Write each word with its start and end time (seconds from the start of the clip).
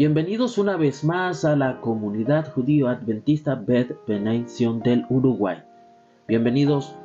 Bienvenidos 0.00 0.56
una 0.56 0.78
vez 0.78 1.04
más 1.04 1.44
a 1.44 1.54
la 1.56 1.82
comunidad 1.82 2.50
judío 2.54 2.88
adventista 2.88 3.54
Beth 3.54 3.98
Benediction 4.06 4.80
del 4.80 5.04
Uruguay. 5.10 5.58
Bienvenidos 6.26 6.96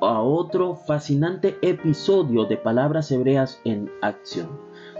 a 0.00 0.20
otro 0.20 0.76
fascinante 0.76 1.56
episodio 1.62 2.44
de 2.44 2.56
Palabras 2.56 3.10
Hebreas 3.10 3.60
en 3.64 3.90
Acción. 4.02 4.50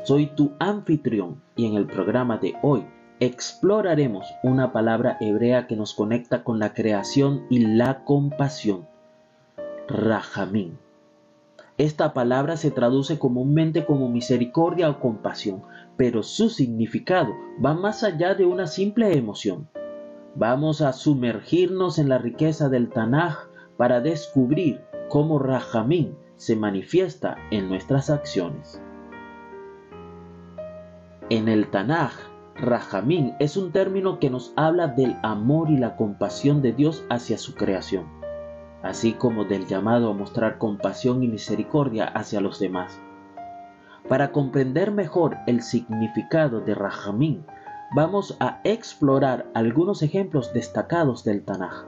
Soy 0.02 0.26
tu 0.34 0.50
anfitrión 0.58 1.40
y 1.54 1.66
en 1.66 1.74
el 1.74 1.86
programa 1.86 2.38
de 2.38 2.56
hoy 2.60 2.84
exploraremos 3.20 4.26
una 4.42 4.72
palabra 4.72 5.16
hebrea 5.20 5.68
que 5.68 5.76
nos 5.76 5.94
conecta 5.94 6.42
con 6.42 6.58
la 6.58 6.74
creación 6.74 7.46
y 7.50 7.60
la 7.60 8.02
compasión. 8.02 8.88
Rahamim. 9.86 10.72
Esta 11.76 12.14
palabra 12.14 12.56
se 12.56 12.70
traduce 12.70 13.18
comúnmente 13.18 13.84
como 13.84 14.08
misericordia 14.08 14.88
o 14.88 15.00
compasión, 15.00 15.64
pero 15.96 16.22
su 16.22 16.48
significado 16.48 17.34
va 17.64 17.74
más 17.74 18.04
allá 18.04 18.36
de 18.36 18.46
una 18.46 18.68
simple 18.68 19.16
emoción. 19.16 19.68
Vamos 20.36 20.82
a 20.82 20.92
sumergirnos 20.92 21.98
en 21.98 22.08
la 22.08 22.18
riqueza 22.18 22.68
del 22.68 22.90
Tanaj 22.90 23.48
para 23.76 24.00
descubrir 24.00 24.82
cómo 25.08 25.40
Rahamim 25.40 26.14
se 26.36 26.54
manifiesta 26.54 27.38
en 27.50 27.68
nuestras 27.68 28.08
acciones. 28.08 28.80
En 31.28 31.48
el 31.48 31.70
Tanaj, 31.70 32.12
Rahamim 32.54 33.32
es 33.40 33.56
un 33.56 33.72
término 33.72 34.20
que 34.20 34.30
nos 34.30 34.52
habla 34.54 34.86
del 34.86 35.16
amor 35.24 35.70
y 35.70 35.76
la 35.76 35.96
compasión 35.96 36.62
de 36.62 36.72
Dios 36.72 37.04
hacia 37.10 37.36
su 37.36 37.56
creación 37.56 38.23
así 38.84 39.14
como 39.14 39.44
del 39.44 39.66
llamado 39.66 40.10
a 40.10 40.14
mostrar 40.14 40.58
compasión 40.58 41.22
y 41.22 41.28
misericordia 41.28 42.04
hacia 42.04 42.40
los 42.40 42.60
demás. 42.60 43.00
Para 44.08 44.30
comprender 44.30 44.92
mejor 44.92 45.38
el 45.46 45.62
significado 45.62 46.60
de 46.60 46.74
Rahamim, 46.74 47.42
vamos 47.96 48.36
a 48.40 48.60
explorar 48.62 49.46
algunos 49.54 50.02
ejemplos 50.02 50.52
destacados 50.52 51.24
del 51.24 51.44
Tanaj. 51.44 51.86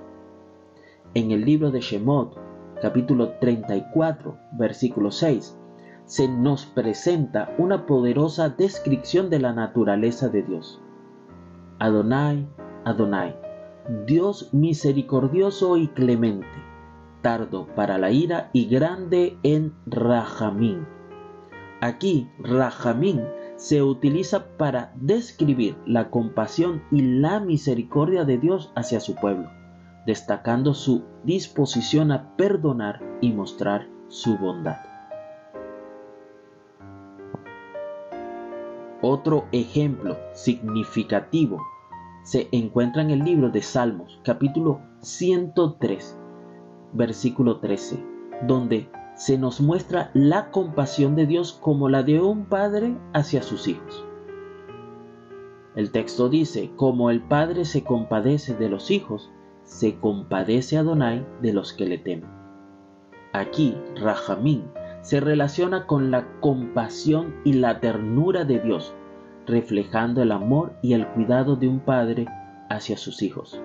En 1.12 1.30
el 1.32 1.44
libro 1.44 1.70
de 1.70 1.80
Shemot, 1.80 2.38
capítulo 2.80 3.32
34, 3.40 4.38
versículo 4.52 5.10
6, 5.10 5.58
se 6.06 6.28
nos 6.28 6.64
presenta 6.64 7.54
una 7.58 7.84
poderosa 7.84 8.48
descripción 8.48 9.28
de 9.28 9.40
la 9.40 9.52
naturaleza 9.52 10.30
de 10.30 10.42
Dios. 10.42 10.80
Adonai, 11.78 12.48
Adonai, 12.84 13.36
Dios 14.06 14.54
misericordioso 14.54 15.76
y 15.76 15.88
clemente, 15.88 16.46
tardo 17.22 17.66
para 17.74 17.98
la 17.98 18.10
ira 18.10 18.50
y 18.52 18.66
grande 18.66 19.38
en 19.42 19.74
Rajamín. 19.86 20.86
Aquí 21.80 22.28
Rajamín 22.38 23.22
se 23.56 23.82
utiliza 23.82 24.56
para 24.56 24.92
describir 24.96 25.76
la 25.86 26.10
compasión 26.10 26.82
y 26.90 27.02
la 27.02 27.40
misericordia 27.40 28.24
de 28.24 28.38
Dios 28.38 28.72
hacia 28.74 29.00
su 29.00 29.14
pueblo, 29.14 29.50
destacando 30.06 30.74
su 30.74 31.04
disposición 31.24 32.12
a 32.12 32.36
perdonar 32.36 33.02
y 33.20 33.32
mostrar 33.32 33.88
su 34.08 34.36
bondad. 34.38 34.76
Otro 39.02 39.46
ejemplo 39.52 40.16
significativo 40.32 41.62
se 42.24 42.48
encuentra 42.50 43.02
en 43.02 43.10
el 43.10 43.20
libro 43.20 43.50
de 43.50 43.62
Salmos, 43.62 44.20
capítulo 44.24 44.80
103, 45.00 46.18
versículo 46.92 47.60
13, 47.60 48.04
donde 48.46 48.88
se 49.14 49.38
nos 49.38 49.60
muestra 49.60 50.10
la 50.12 50.50
compasión 50.50 51.16
de 51.16 51.26
Dios 51.26 51.52
como 51.52 51.88
la 51.88 52.02
de 52.02 52.20
un 52.20 52.44
padre 52.44 52.96
hacia 53.14 53.42
sus 53.42 53.66
hijos. 53.66 54.04
El 55.74 55.90
texto 55.90 56.28
dice, 56.28 56.70
como 56.76 57.10
el 57.10 57.22
padre 57.22 57.64
se 57.64 57.84
compadece 57.84 58.54
de 58.54 58.68
los 58.68 58.90
hijos, 58.90 59.30
se 59.62 59.98
compadece 59.98 60.78
Adonai 60.78 61.26
de 61.42 61.52
los 61.52 61.72
que 61.72 61.86
le 61.86 61.98
temen. 61.98 62.30
Aquí, 63.32 63.76
Rahamín 64.00 64.64
se 65.02 65.20
relaciona 65.20 65.86
con 65.86 66.10
la 66.10 66.26
compasión 66.40 67.36
y 67.44 67.52
la 67.52 67.80
ternura 67.80 68.44
de 68.44 68.58
Dios, 68.60 68.94
reflejando 69.46 70.22
el 70.22 70.32
amor 70.32 70.72
y 70.82 70.94
el 70.94 71.06
cuidado 71.08 71.56
de 71.56 71.68
un 71.68 71.80
padre 71.80 72.26
hacia 72.70 72.96
sus 72.96 73.22
hijos. 73.22 73.60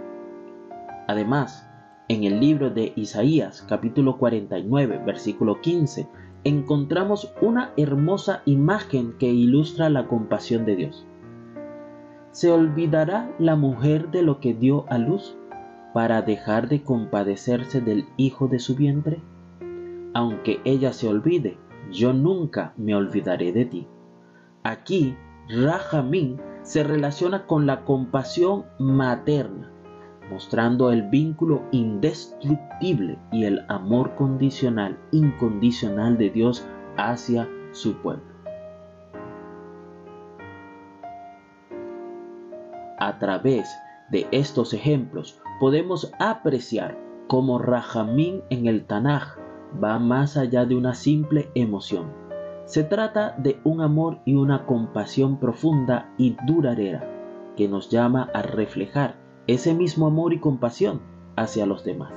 Además, 1.08 1.71
en 2.12 2.26
el 2.26 2.42
libro 2.42 2.70
de 2.70 2.92
Isaías 2.98 3.66
capítulo 3.70 4.18
49 4.18 5.02
versículo 5.06 5.62
15 5.62 6.10
encontramos 6.44 7.34
una 7.40 7.72
hermosa 7.78 8.42
imagen 8.44 9.14
que 9.18 9.28
ilustra 9.28 9.90
la 9.90 10.10
compasión 10.10 10.66
de 10.66 10.76
Dios. 10.76 11.08
¿Se 12.32 12.52
olvidará 12.52 13.34
la 13.40 13.56
mujer 13.56 14.12
de 14.12 14.24
lo 14.24 14.42
que 14.42 14.54
dio 14.54 14.84
a 14.90 14.98
luz 14.98 15.38
para 15.94 16.22
dejar 16.22 16.68
de 16.68 16.84
compadecerse 16.84 17.80
del 17.80 18.06
hijo 18.18 18.50
de 18.50 18.60
su 18.60 18.76
vientre? 18.76 19.22
Aunque 20.14 20.60
ella 20.66 20.92
se 20.92 21.08
olvide, 21.08 21.58
yo 21.94 22.12
nunca 22.12 22.74
me 22.76 22.94
olvidaré 22.94 23.54
de 23.54 23.64
ti. 23.64 23.88
Aquí, 24.64 25.16
Rahamín 25.48 26.42
se 26.64 26.84
relaciona 26.84 27.46
con 27.46 27.66
la 27.66 27.86
compasión 27.86 28.66
materna 28.80 29.72
mostrando 30.32 30.92
el 30.92 31.04
vínculo 31.04 31.64
indestructible 31.72 33.20
y 33.32 33.44
el 33.44 33.66
amor 33.68 34.16
condicional, 34.16 34.98
incondicional 35.12 36.18
de 36.18 36.30
Dios 36.30 36.66
hacia 36.98 37.48
su 37.74 37.96
pueblo. 37.98 38.24
A 42.98 43.20
través 43.20 43.70
de 44.10 44.28
estos 44.32 44.74
ejemplos 44.74 45.42
podemos 45.60 46.12
apreciar 46.20 46.98
cómo 47.28 47.60
Rahamín 47.60 48.42
en 48.50 48.68
el 48.68 48.86
Tanaj 48.86 49.38
va 49.84 50.00
más 50.00 50.38
allá 50.38 50.66
de 50.66 50.76
una 50.76 50.94
simple 50.94 51.50
emoción. 51.56 52.14
Se 52.66 52.84
trata 52.84 53.36
de 53.38 53.60
un 53.64 53.82
amor 53.82 54.20
y 54.24 54.36
una 54.36 54.66
compasión 54.66 55.40
profunda 55.40 56.14
y 56.18 56.38
duradera 56.46 57.08
que 57.58 57.68
nos 57.68 57.90
llama 57.90 58.30
a 58.34 58.44
reflejar 58.44 59.21
ese 59.48 59.74
mismo 59.74 60.08
amor 60.08 60.34
y 60.34 60.40
compasión 60.40 61.02
hacia 61.36 61.66
los 61.66 61.84
demás. 61.84 62.14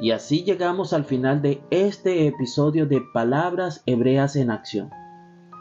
Y 0.00 0.12
así 0.12 0.44
llegamos 0.44 0.92
al 0.92 1.04
final 1.04 1.42
de 1.42 1.60
este 1.70 2.26
episodio 2.28 2.86
de 2.86 3.00
Palabras 3.12 3.82
Hebreas 3.86 4.36
en 4.36 4.50
Acción. 4.50 4.90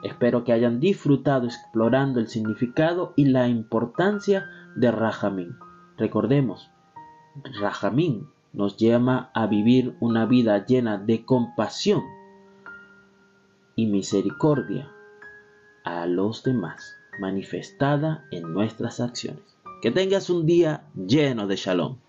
Espero 0.04 0.44
que 0.44 0.54
hayan 0.54 0.80
disfrutado 0.80 1.48
explorando 1.48 2.20
el 2.20 2.28
significado 2.28 3.14
y 3.16 3.26
la 3.26 3.48
importancia 3.48 4.46
de 4.76 4.92
Rahamín. 4.92 5.56
Recordemos, 5.98 6.70
Rahamín 7.60 8.28
nos 8.54 8.78
llama 8.78 9.32
a 9.34 9.48
vivir 9.48 9.96
una 10.00 10.26
vida 10.28 10.66
llena 10.66 10.98
de 10.98 11.26
compasión 11.26 12.04
y 13.76 13.88
misericordia 13.88 14.92
a 15.84 16.06
los 16.06 16.44
demás, 16.44 16.96
manifestada 17.20 18.26
en 18.32 18.54
nuestras 18.54 19.00
acciones. 19.00 19.57
Que 19.82 19.92
tengas 19.92 20.30
un 20.30 20.46
día 20.46 20.88
lleno 20.96 21.48
de 21.48 21.56
shalom. 21.56 22.00